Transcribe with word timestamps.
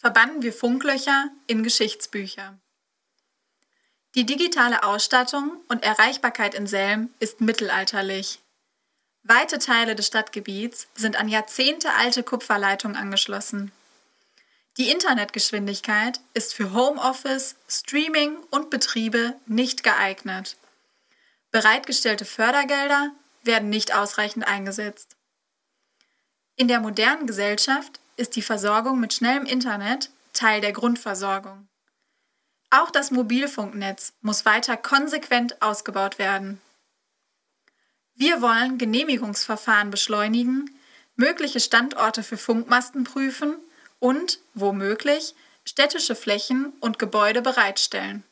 verbannen 0.00 0.42
wir 0.42 0.52
Funklöcher 0.52 1.28
in 1.46 1.62
Geschichtsbücher. 1.62 2.58
Die 4.14 4.24
digitale 4.24 4.82
Ausstattung 4.82 5.60
und 5.68 5.84
Erreichbarkeit 5.84 6.54
in 6.54 6.66
Selm 6.66 7.10
ist 7.20 7.40
mittelalterlich. 7.40 8.40
Weite 9.22 9.58
Teile 9.58 9.94
des 9.94 10.06
Stadtgebiets 10.06 10.88
sind 10.94 11.16
an 11.16 11.28
jahrzehntealte 11.28 12.22
Kupferleitungen 12.22 12.96
angeschlossen. 12.96 13.70
Die 14.78 14.90
Internetgeschwindigkeit 14.90 16.20
ist 16.32 16.54
für 16.54 16.72
Homeoffice, 16.72 17.56
Streaming 17.68 18.36
und 18.50 18.70
Betriebe 18.70 19.34
nicht 19.46 19.82
geeignet. 19.82 20.56
Bereitgestellte 21.50 22.24
Fördergelder 22.24 23.10
werden 23.42 23.68
nicht 23.68 23.94
ausreichend 23.94 24.46
eingesetzt. 24.46 25.16
In 26.56 26.68
der 26.68 26.80
modernen 26.80 27.26
Gesellschaft 27.26 28.00
ist 28.16 28.36
die 28.36 28.42
Versorgung 28.42 29.00
mit 29.00 29.12
schnellem 29.12 29.46
Internet 29.46 30.10
Teil 30.32 30.60
der 30.60 30.72
Grundversorgung. 30.72 31.68
Auch 32.70 32.90
das 32.90 33.10
Mobilfunknetz 33.10 34.12
muss 34.20 34.44
weiter 34.44 34.76
konsequent 34.76 35.60
ausgebaut 35.60 36.18
werden. 36.18 36.60
Wir 38.14 38.40
wollen 38.42 38.78
Genehmigungsverfahren 38.78 39.90
beschleunigen, 39.90 40.70
mögliche 41.16 41.58
Standorte 41.58 42.22
für 42.22 42.36
Funkmasten 42.36 43.04
prüfen 43.04 43.56
und, 43.98 44.38
womöglich, 44.54 45.34
städtische 45.64 46.14
Flächen 46.14 46.72
und 46.80 46.98
Gebäude 46.98 47.42
bereitstellen. 47.42 48.24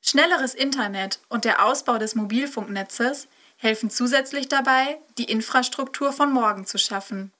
Schnelleres 0.00 0.54
Internet 0.54 1.20
und 1.28 1.44
der 1.44 1.64
Ausbau 1.64 1.98
des 1.98 2.14
Mobilfunknetzes 2.14 3.28
helfen 3.56 3.90
zusätzlich 3.90 4.48
dabei, 4.48 4.98
die 5.18 5.24
Infrastruktur 5.24 6.12
von 6.12 6.32
morgen 6.32 6.66
zu 6.66 6.78
schaffen. 6.78 7.32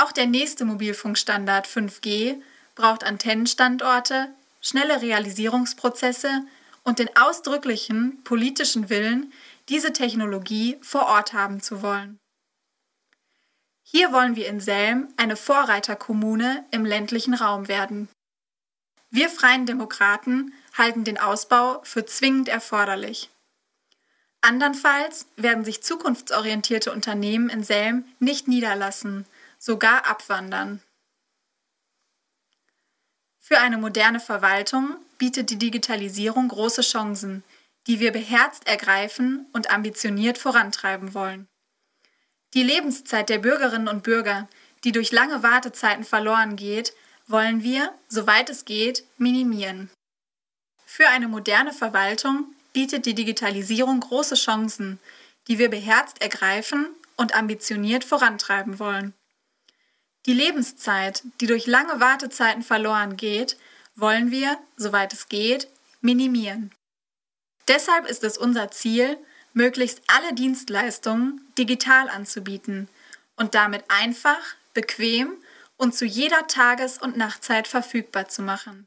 Auch 0.00 0.12
der 0.12 0.26
nächste 0.26 0.64
Mobilfunkstandard 0.64 1.66
5G 1.66 2.40
braucht 2.74 3.04
Antennenstandorte, 3.04 4.32
schnelle 4.62 5.02
Realisierungsprozesse 5.02 6.46
und 6.84 6.98
den 6.98 7.14
ausdrücklichen 7.18 8.24
politischen 8.24 8.88
Willen, 8.88 9.30
diese 9.68 9.92
Technologie 9.92 10.78
vor 10.80 11.02
Ort 11.02 11.34
haben 11.34 11.60
zu 11.60 11.82
wollen. 11.82 12.18
Hier 13.82 14.10
wollen 14.10 14.36
wir 14.36 14.48
in 14.48 14.60
Selm 14.60 15.08
eine 15.18 15.36
Vorreiterkommune 15.36 16.64
im 16.70 16.86
ländlichen 16.86 17.34
Raum 17.34 17.68
werden. 17.68 18.08
Wir 19.10 19.28
Freien 19.28 19.66
Demokraten 19.66 20.54
halten 20.78 21.04
den 21.04 21.18
Ausbau 21.18 21.82
für 21.82 22.06
zwingend 22.06 22.48
erforderlich. 22.48 23.28
Andernfalls 24.40 25.26
werden 25.36 25.66
sich 25.66 25.82
zukunftsorientierte 25.82 26.90
Unternehmen 26.90 27.50
in 27.50 27.62
Selm 27.62 28.06
nicht 28.18 28.48
niederlassen, 28.48 29.26
sogar 29.60 30.06
abwandern. 30.06 30.82
Für 33.38 33.58
eine 33.58 33.76
moderne 33.76 34.18
Verwaltung 34.18 34.96
bietet 35.18 35.50
die 35.50 35.58
Digitalisierung 35.58 36.48
große 36.48 36.80
Chancen, 36.80 37.44
die 37.86 38.00
wir 38.00 38.10
beherzt 38.10 38.66
ergreifen 38.66 39.46
und 39.52 39.70
ambitioniert 39.70 40.38
vorantreiben 40.38 41.14
wollen. 41.14 41.46
Die 42.54 42.62
Lebenszeit 42.62 43.28
der 43.28 43.38
Bürgerinnen 43.38 43.88
und 43.88 44.02
Bürger, 44.02 44.48
die 44.82 44.92
durch 44.92 45.12
lange 45.12 45.42
Wartezeiten 45.42 46.04
verloren 46.04 46.56
geht, 46.56 46.94
wollen 47.26 47.62
wir, 47.62 47.92
soweit 48.08 48.48
es 48.48 48.64
geht, 48.64 49.04
minimieren. 49.18 49.90
Für 50.86 51.08
eine 51.08 51.28
moderne 51.28 51.72
Verwaltung 51.72 52.54
bietet 52.72 53.04
die 53.04 53.14
Digitalisierung 53.14 54.00
große 54.00 54.36
Chancen, 54.36 54.98
die 55.48 55.58
wir 55.58 55.68
beherzt 55.68 56.22
ergreifen 56.22 56.88
und 57.16 57.34
ambitioniert 57.34 58.04
vorantreiben 58.04 58.78
wollen. 58.78 59.14
Die 60.26 60.34
Lebenszeit, 60.34 61.22
die 61.40 61.46
durch 61.46 61.66
lange 61.66 62.00
Wartezeiten 62.00 62.62
verloren 62.62 63.16
geht, 63.16 63.56
wollen 63.94 64.30
wir, 64.30 64.58
soweit 64.76 65.12
es 65.12 65.28
geht, 65.28 65.68
minimieren. 66.00 66.72
Deshalb 67.68 68.06
ist 68.06 68.24
es 68.24 68.36
unser 68.36 68.70
Ziel, 68.70 69.18
möglichst 69.52 70.02
alle 70.08 70.34
Dienstleistungen 70.34 71.40
digital 71.56 72.08
anzubieten 72.08 72.88
und 73.36 73.54
damit 73.54 73.84
einfach, 73.88 74.40
bequem 74.74 75.32
und 75.76 75.94
zu 75.94 76.04
jeder 76.04 76.46
Tages- 76.46 76.98
und 76.98 77.16
Nachtzeit 77.16 77.66
verfügbar 77.66 78.28
zu 78.28 78.42
machen. 78.42 78.86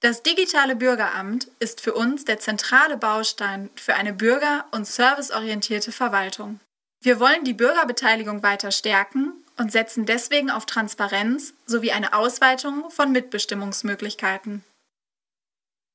Das 0.00 0.22
digitale 0.22 0.76
Bürgeramt 0.76 1.48
ist 1.58 1.80
für 1.80 1.94
uns 1.94 2.24
der 2.24 2.38
zentrale 2.38 2.96
Baustein 2.96 3.70
für 3.74 3.94
eine 3.94 4.12
bürger- 4.12 4.66
und 4.70 4.86
serviceorientierte 4.86 5.92
Verwaltung. 5.92 6.60
Wir 7.00 7.20
wollen 7.20 7.44
die 7.44 7.54
Bürgerbeteiligung 7.54 8.42
weiter 8.42 8.70
stärken 8.70 9.43
und 9.56 9.72
setzen 9.72 10.06
deswegen 10.06 10.50
auf 10.50 10.66
Transparenz 10.66 11.54
sowie 11.66 11.92
eine 11.92 12.12
Ausweitung 12.12 12.90
von 12.90 13.12
Mitbestimmungsmöglichkeiten. 13.12 14.64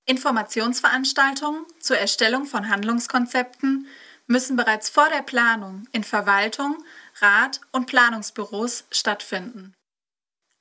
Informationsveranstaltungen 0.06 1.66
zur 1.80 1.98
Erstellung 1.98 2.46
von 2.46 2.69
Handlungskonzepten 2.69 3.88
müssen 4.28 4.56
bereits 4.56 4.90
vor 4.90 5.08
der 5.09 5.22
Planung 5.22 5.88
in 5.92 6.03
Verwaltung, 6.03 6.84
Rat 7.19 7.62
und 7.72 7.86
Planungsbüros 7.86 8.86
stattfinden. 8.92 9.74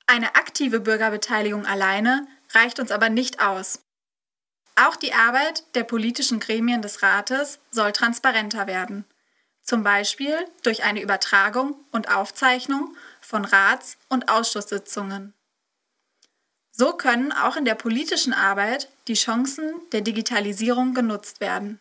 Eine 0.07 0.35
aktive 0.35 0.79
Bürgerbeteiligung 0.79 1.65
alleine 1.65 2.27
reicht 2.51 2.79
uns 2.79 2.91
aber 2.91 3.09
nicht 3.09 3.41
aus. 3.41 3.79
Auch 4.75 4.95
die 4.95 5.13
Arbeit 5.13 5.63
der 5.75 5.83
politischen 5.83 6.39
Gremien 6.39 6.81
des 6.81 7.03
Rates 7.03 7.59
soll 7.69 7.91
transparenter 7.91 8.65
werden, 8.65 9.05
zum 9.69 9.83
Beispiel 9.83 10.35
durch 10.63 10.83
eine 10.83 10.99
Übertragung 10.99 11.75
und 11.91 12.09
Aufzeichnung 12.09 12.97
von 13.21 13.45
Rats- 13.45 13.97
und 14.09 14.27
Ausschusssitzungen. 14.27 15.35
So 16.71 16.93
können 16.93 17.31
auch 17.31 17.55
in 17.55 17.65
der 17.65 17.75
politischen 17.75 18.33
Arbeit 18.33 18.89
die 19.07 19.13
Chancen 19.13 19.73
der 19.91 20.01
Digitalisierung 20.01 20.95
genutzt 20.95 21.39
werden. 21.39 21.79